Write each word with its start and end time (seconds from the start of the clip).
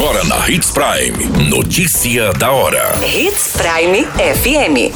Agora 0.00 0.24
na 0.24 0.48
Hits 0.48 0.70
Prime. 0.70 1.50
Notícia 1.50 2.32
da 2.32 2.50
hora. 2.50 2.98
Hits 3.04 3.52
Prime 3.52 4.06
FM. 4.06 4.94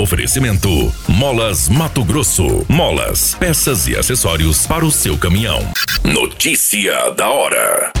Oferecimento: 0.00 0.90
Molas 1.06 1.68
Mato 1.68 2.02
Grosso. 2.02 2.64
Molas, 2.70 3.34
peças 3.34 3.86
e 3.86 3.94
acessórios 3.94 4.66
para 4.66 4.82
o 4.82 4.90
seu 4.90 5.18
caminhão. 5.18 5.60
Notícia 6.02 7.10
da 7.10 7.28
hora. 7.28 7.92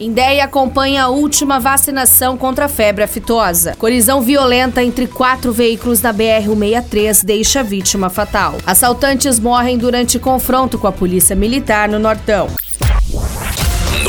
Indéia 0.00 0.44
acompanha 0.44 1.04
a 1.04 1.08
última 1.08 1.60
vacinação 1.60 2.38
contra 2.38 2.64
a 2.64 2.68
febre 2.70 3.04
aftosa. 3.04 3.76
Colisão 3.76 4.22
violenta 4.22 4.82
entre 4.82 5.06
quatro 5.06 5.52
veículos 5.52 6.00
na 6.00 6.12
BR-163 6.12 7.22
deixa 7.22 7.62
vítima 7.62 8.08
fatal. 8.08 8.56
Assaltantes 8.64 9.38
morrem 9.38 9.76
durante 9.76 10.18
confronto 10.18 10.78
com 10.78 10.86
a 10.86 10.92
polícia 10.92 11.36
militar 11.36 11.86
no 11.86 11.98
Nortão. 11.98 12.48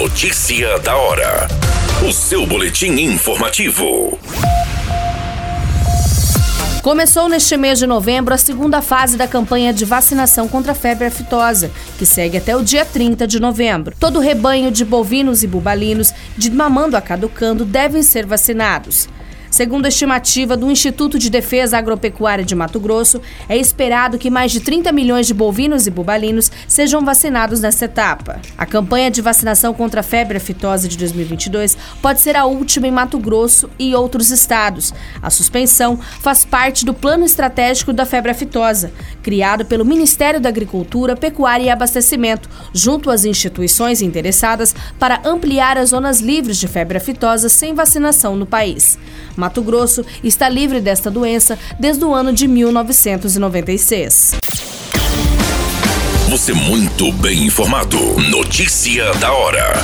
Notícia 0.06 0.78
da 0.82 0.96
hora. 0.96 1.48
O 2.08 2.14
seu 2.14 2.46
boletim 2.46 2.92
informativo. 2.92 4.20
Começou 6.84 7.28
neste 7.28 7.58
mês 7.58 7.80
de 7.80 7.88
novembro 7.88 8.32
a 8.32 8.38
segunda 8.38 8.84
fase 8.84 9.18
da 9.18 9.28
campanha 9.28 9.74
de 9.74 9.84
vacinação 9.84 10.48
contra 10.48 10.74
a 10.74 10.76
febre 10.76 11.08
aftosa, 11.08 11.72
que 11.98 12.06
segue 12.06 12.38
até 12.38 12.56
o 12.56 12.62
dia 12.62 12.86
30 12.86 13.26
de 13.26 13.40
novembro. 13.40 13.96
Todo 14.00 14.20
rebanho 14.20 14.70
de 14.70 14.86
bovinos 14.86 15.42
e 15.42 15.48
bubalinos 15.48 16.14
de 16.38 16.52
mamando 16.52 16.96
a 16.96 17.02
caducando 17.02 17.66
devem 17.66 18.04
ser 18.04 18.28
vacinados. 18.28 19.10
Segundo 19.56 19.86
a 19.86 19.88
estimativa 19.88 20.58
do 20.58 20.70
Instituto 20.70 21.18
de 21.18 21.30
Defesa 21.30 21.78
Agropecuária 21.78 22.44
de 22.44 22.54
Mato 22.54 22.78
Grosso, 22.78 23.22
é 23.48 23.56
esperado 23.56 24.18
que 24.18 24.30
mais 24.30 24.52
de 24.52 24.60
30 24.60 24.92
milhões 24.92 25.28
de 25.28 25.34
bovinos 25.34 25.88
e 25.88 25.92
bubalinos 25.92 26.52
sejam 26.68 27.06
vacinados 27.06 27.62
nesta 27.62 27.86
etapa. 27.86 28.42
A 28.58 28.66
campanha 28.66 29.10
de 29.10 29.22
vacinação 29.22 29.74
contra 29.74 30.02
a 30.02 30.04
febre 30.04 30.40
aftosa 30.40 30.90
de 30.90 30.98
2022 30.98 31.78
pode 32.02 32.20
ser 32.20 32.36
a 32.36 32.44
última 32.44 32.86
em 32.86 32.92
Mato 32.92 33.18
Grosso 33.18 33.70
e 33.80 33.96
outros 33.96 34.30
estados. 34.30 34.94
A 35.22 35.30
suspensão 35.30 35.98
faz 36.20 36.44
parte 36.44 36.84
do 36.84 36.94
Plano 36.94 37.24
Estratégico 37.24 37.94
da 37.94 38.06
Febre 38.06 38.32
Aftosa, 38.32 38.92
criado 39.24 39.64
pelo 39.64 39.86
Ministério 39.86 40.42
da 40.42 40.50
Agricultura, 40.50 41.16
Pecuária 41.16 41.64
e 41.64 41.70
Abastecimento, 41.70 42.50
junto 42.74 43.10
às 43.10 43.24
instituições 43.24 44.02
interessadas 44.02 44.76
para 45.00 45.22
ampliar 45.24 45.78
as 45.78 45.92
zonas 45.92 46.20
livres 46.20 46.58
de 46.58 46.68
febre 46.68 46.98
aftosa 46.98 47.48
sem 47.48 47.74
vacinação 47.74 48.36
no 48.36 48.46
país. 48.46 49.00
Mato 49.46 49.62
Grosso 49.62 50.04
está 50.24 50.50
livre 50.50 50.82
desta 50.82 51.12
doença 51.12 51.56
desde 51.80 52.04
o 52.04 52.16
ano 52.16 52.34
de 52.34 52.48
1996. 52.48 54.34
Você 56.30 56.52
muito 56.52 57.12
bem 57.12 57.44
informado. 57.44 57.96
Notícia 58.32 59.14
da 59.14 59.32
hora. 59.32 59.76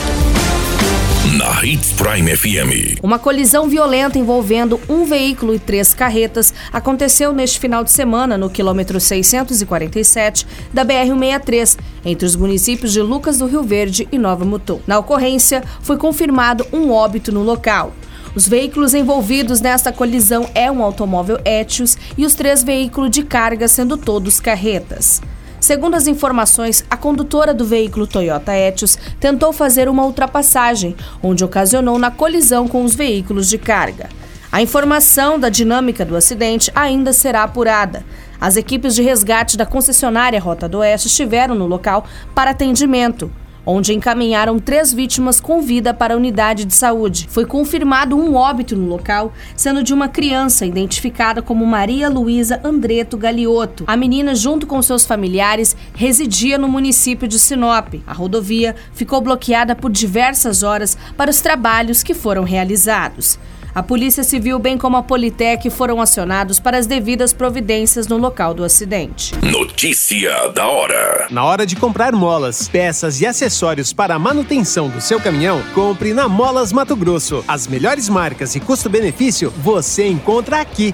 Na 1.37 1.63
Hits 1.63 1.91
Prime 1.91 2.35
FM. 2.35 3.03
Uma 3.03 3.19
colisão 3.19 3.69
violenta 3.69 4.17
envolvendo 4.17 4.81
um 4.89 5.05
veículo 5.05 5.53
e 5.53 5.59
três 5.59 5.93
carretas 5.93 6.51
aconteceu 6.73 7.31
neste 7.31 7.59
final 7.59 7.83
de 7.83 7.91
semana 7.91 8.39
no 8.39 8.49
quilômetro 8.49 8.99
647 8.99 10.47
da 10.73 10.83
BR-163, 10.83 11.77
entre 12.03 12.25
os 12.25 12.35
municípios 12.35 12.91
de 12.91 13.01
Lucas 13.03 13.37
do 13.37 13.45
Rio 13.45 13.61
Verde 13.61 14.07
e 14.11 14.17
Nova 14.17 14.43
Mutum. 14.43 14.79
Na 14.87 14.97
ocorrência, 14.97 15.63
foi 15.83 15.97
confirmado 15.97 16.65
um 16.73 16.89
óbito 16.91 17.31
no 17.31 17.43
local. 17.43 17.93
Os 18.33 18.47
veículos 18.47 18.93
envolvidos 18.93 19.59
nesta 19.59 19.91
colisão 19.91 20.49
é 20.55 20.71
um 20.71 20.81
automóvel 20.81 21.37
Etios 21.43 21.97
e 22.17 22.25
os 22.25 22.33
três 22.33 22.63
veículos 22.63 23.11
de 23.11 23.23
carga, 23.23 23.67
sendo 23.67 23.97
todos 23.97 24.39
carretas. 24.39 25.21
Segundo 25.59 25.95
as 25.95 26.07
informações, 26.07 26.85
a 26.89 26.95
condutora 26.95 27.53
do 27.53 27.65
veículo 27.65 28.07
Toyota 28.07 28.55
Etios 28.55 28.97
tentou 29.19 29.51
fazer 29.51 29.89
uma 29.89 30.05
ultrapassagem, 30.05 30.95
onde 31.21 31.43
ocasionou 31.43 31.99
na 31.99 32.09
colisão 32.09 32.69
com 32.69 32.85
os 32.85 32.95
veículos 32.95 33.49
de 33.49 33.57
carga. 33.57 34.09
A 34.49 34.61
informação 34.61 35.37
da 35.37 35.49
dinâmica 35.49 36.05
do 36.05 36.15
acidente 36.15 36.71
ainda 36.73 37.11
será 37.11 37.43
apurada. 37.43 38.05
As 38.39 38.55
equipes 38.55 38.95
de 38.95 39.03
resgate 39.03 39.57
da 39.57 39.65
concessionária 39.65 40.39
Rota 40.39 40.67
do 40.69 40.79
Oeste 40.79 41.07
estiveram 41.07 41.53
no 41.53 41.67
local 41.67 42.05
para 42.33 42.51
atendimento 42.51 43.31
onde 43.65 43.93
encaminharam 43.93 44.59
três 44.59 44.93
vítimas 44.93 45.39
com 45.39 45.61
vida 45.61 45.93
para 45.93 46.13
a 46.13 46.17
unidade 46.17 46.65
de 46.65 46.73
saúde. 46.73 47.27
Foi 47.29 47.45
confirmado 47.45 48.17
um 48.17 48.35
óbito 48.35 48.75
no 48.75 48.87
local, 48.87 49.33
sendo 49.55 49.83
de 49.83 49.93
uma 49.93 50.07
criança 50.07 50.65
identificada 50.65 51.41
como 51.41 51.65
Maria 51.65 52.09
Luísa 52.09 52.59
Andreto 52.63 53.17
Galioto. 53.17 53.83
A 53.87 53.95
menina, 53.95 54.35
junto 54.35 54.65
com 54.65 54.81
seus 54.81 55.05
familiares, 55.05 55.75
residia 55.93 56.57
no 56.57 56.67
município 56.67 57.27
de 57.27 57.39
Sinop. 57.39 57.95
A 58.05 58.13
rodovia 58.13 58.75
ficou 58.93 59.21
bloqueada 59.21 59.75
por 59.75 59.91
diversas 59.91 60.63
horas 60.63 60.97
para 61.15 61.31
os 61.31 61.41
trabalhos 61.41 62.03
que 62.03 62.13
foram 62.13 62.43
realizados. 62.43 63.37
A 63.73 63.81
Polícia 63.81 64.21
Civil, 64.21 64.59
bem 64.59 64.77
como 64.77 64.97
a 64.97 65.03
Politec, 65.03 65.69
foram 65.69 66.01
acionados 66.01 66.59
para 66.59 66.77
as 66.77 66.85
devidas 66.85 67.31
providências 67.31 68.05
no 68.05 68.17
local 68.17 68.53
do 68.53 68.65
acidente. 68.65 69.33
Notícia 69.41 70.49
da 70.49 70.67
hora. 70.67 71.27
Na 71.31 71.45
hora 71.45 71.65
de 71.65 71.77
comprar 71.77 72.11
molas, 72.11 72.67
peças 72.67 73.21
e 73.21 73.25
acessórios 73.25 73.93
para 73.93 74.15
a 74.15 74.19
manutenção 74.19 74.89
do 74.89 74.99
seu 74.99 75.21
caminhão, 75.21 75.63
compre 75.73 76.13
na 76.13 76.27
Molas 76.27 76.73
Mato 76.73 76.97
Grosso. 76.97 77.45
As 77.47 77.65
melhores 77.65 78.09
marcas 78.09 78.55
e 78.55 78.59
custo-benefício 78.59 79.49
você 79.51 80.05
encontra 80.05 80.59
aqui. 80.59 80.93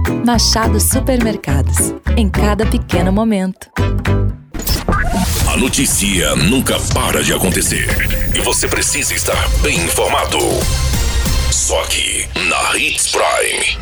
Machado 0.25 0.79
Supermercados. 0.79 1.95
Em 2.15 2.29
cada 2.29 2.63
pequeno 2.63 3.11
momento. 3.11 3.71
A 5.51 5.57
notícia 5.57 6.35
nunca 6.35 6.77
para 6.93 7.23
de 7.23 7.33
acontecer. 7.33 7.87
E 8.35 8.39
você 8.39 8.67
precisa 8.67 9.15
estar 9.15 9.49
bem 9.63 9.75
informado. 9.77 10.37
Só 11.51 11.81
aqui, 11.81 12.27
na 12.47 12.77
Hits 12.77 13.11
Prime. 13.11 13.79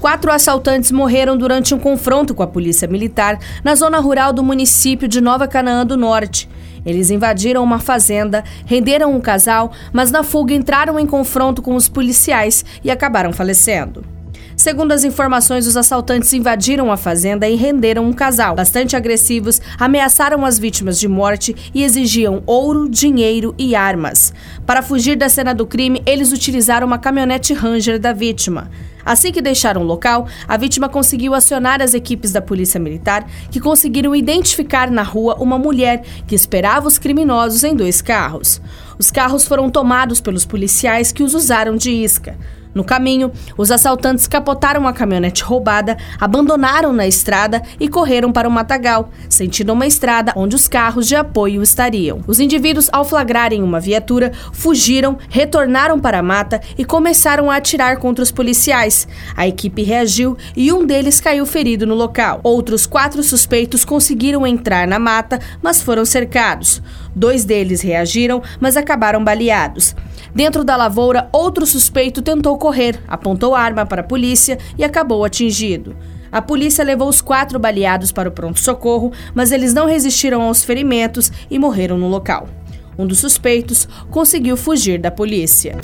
Quatro 0.00 0.32
assaltantes 0.32 0.90
morreram 0.90 1.36
durante 1.36 1.74
um 1.74 1.78
confronto 1.78 2.34
com 2.34 2.42
a 2.42 2.46
polícia 2.46 2.88
militar 2.88 3.38
na 3.62 3.74
zona 3.74 3.98
rural 3.98 4.32
do 4.32 4.42
município 4.42 5.06
de 5.06 5.20
Nova 5.20 5.46
Canaã 5.46 5.84
do 5.84 5.96
Norte. 5.96 6.48
Eles 6.86 7.10
invadiram 7.10 7.62
uma 7.62 7.78
fazenda, 7.78 8.42
renderam 8.64 9.14
um 9.14 9.20
casal, 9.20 9.72
mas 9.92 10.10
na 10.10 10.22
fuga 10.22 10.54
entraram 10.54 10.98
em 10.98 11.06
confronto 11.06 11.60
com 11.60 11.74
os 11.74 11.86
policiais 11.86 12.64
e 12.82 12.90
acabaram 12.90 13.30
falecendo. 13.30 14.17
Segundo 14.58 14.90
as 14.90 15.04
informações, 15.04 15.68
os 15.68 15.76
assaltantes 15.76 16.32
invadiram 16.32 16.90
a 16.90 16.96
fazenda 16.96 17.48
e 17.48 17.54
renderam 17.54 18.04
um 18.04 18.12
casal. 18.12 18.56
Bastante 18.56 18.96
agressivos, 18.96 19.60
ameaçaram 19.78 20.44
as 20.44 20.58
vítimas 20.58 20.98
de 20.98 21.06
morte 21.06 21.54
e 21.72 21.84
exigiam 21.84 22.42
ouro, 22.44 22.88
dinheiro 22.88 23.54
e 23.56 23.76
armas. 23.76 24.34
Para 24.66 24.82
fugir 24.82 25.16
da 25.16 25.28
cena 25.28 25.54
do 25.54 25.64
crime, 25.64 26.02
eles 26.04 26.32
utilizaram 26.32 26.88
uma 26.88 26.98
caminhonete 26.98 27.54
Ranger 27.54 28.00
da 28.00 28.12
vítima. 28.12 28.68
Assim 29.06 29.30
que 29.30 29.40
deixaram 29.40 29.82
o 29.82 29.86
local, 29.86 30.26
a 30.48 30.56
vítima 30.56 30.88
conseguiu 30.88 31.34
acionar 31.34 31.80
as 31.80 31.94
equipes 31.94 32.32
da 32.32 32.42
Polícia 32.42 32.80
Militar, 32.80 33.30
que 33.52 33.60
conseguiram 33.60 34.12
identificar 34.12 34.90
na 34.90 35.02
rua 35.02 35.36
uma 35.38 35.56
mulher 35.56 36.02
que 36.26 36.34
esperava 36.34 36.88
os 36.88 36.98
criminosos 36.98 37.62
em 37.62 37.76
dois 37.76 38.02
carros. 38.02 38.60
Os 38.98 39.08
carros 39.08 39.46
foram 39.46 39.70
tomados 39.70 40.20
pelos 40.20 40.44
policiais 40.44 41.12
que 41.12 41.22
os 41.22 41.32
usaram 41.32 41.76
de 41.76 41.92
isca. 41.92 42.36
No 42.74 42.84
caminho, 42.84 43.32
os 43.56 43.70
assaltantes 43.70 44.26
capotaram 44.26 44.86
a 44.86 44.92
caminhonete 44.92 45.42
roubada, 45.42 45.96
abandonaram 46.20 46.92
na 46.92 47.06
estrada 47.06 47.62
e 47.80 47.88
correram 47.88 48.32
para 48.32 48.48
o 48.48 48.52
matagal, 48.52 49.10
sentindo 49.28 49.72
uma 49.72 49.86
estrada 49.86 50.32
onde 50.36 50.56
os 50.56 50.68
carros 50.68 51.06
de 51.06 51.16
apoio 51.16 51.62
estariam. 51.62 52.20
Os 52.26 52.40
indivíduos, 52.40 52.88
ao 52.92 53.04
flagrarem 53.04 53.62
uma 53.62 53.80
viatura, 53.80 54.32
fugiram, 54.52 55.18
retornaram 55.28 55.98
para 55.98 56.18
a 56.18 56.22
mata 56.22 56.60
e 56.76 56.84
começaram 56.84 57.50
a 57.50 57.56
atirar 57.56 57.98
contra 57.98 58.22
os 58.22 58.30
policiais. 58.30 59.08
A 59.36 59.46
equipe 59.46 59.82
reagiu 59.82 60.36
e 60.56 60.72
um 60.72 60.84
deles 60.84 61.20
caiu 61.20 61.46
ferido 61.46 61.86
no 61.86 61.94
local. 61.94 62.40
Outros 62.42 62.86
quatro 62.86 63.22
suspeitos 63.22 63.84
conseguiram 63.84 64.46
entrar 64.46 64.86
na 64.86 64.98
mata, 64.98 65.40
mas 65.62 65.82
foram 65.82 66.04
cercados. 66.04 66.82
Dois 67.18 67.44
deles 67.44 67.80
reagiram, 67.80 68.40
mas 68.60 68.76
acabaram 68.76 69.24
baleados. 69.24 69.96
Dentro 70.32 70.62
da 70.62 70.76
lavoura, 70.76 71.28
outro 71.32 71.66
suspeito 71.66 72.22
tentou 72.22 72.56
correr, 72.56 73.02
apontou 73.08 73.56
arma 73.56 73.84
para 73.84 74.02
a 74.02 74.04
polícia 74.04 74.56
e 74.78 74.84
acabou 74.84 75.24
atingido. 75.24 75.96
A 76.30 76.40
polícia 76.40 76.84
levou 76.84 77.08
os 77.08 77.20
quatro 77.20 77.58
baleados 77.58 78.12
para 78.12 78.28
o 78.28 78.32
pronto-socorro, 78.32 79.12
mas 79.34 79.50
eles 79.50 79.74
não 79.74 79.86
resistiram 79.86 80.42
aos 80.42 80.62
ferimentos 80.62 81.32
e 81.50 81.58
morreram 81.58 81.98
no 81.98 82.06
local. 82.06 82.48
Um 82.96 83.04
dos 83.04 83.18
suspeitos 83.18 83.88
conseguiu 84.12 84.56
fugir 84.56 85.00
da 85.00 85.10
polícia. 85.10 85.76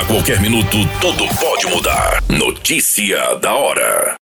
A 0.00 0.04
qualquer 0.06 0.40
minuto, 0.40 0.78
tudo 1.00 1.28
pode 1.38 1.66
mudar. 1.66 2.20
Notícia 2.28 3.36
da 3.36 3.54
hora. 3.54 4.16